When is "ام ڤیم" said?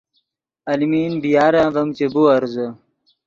1.61-1.89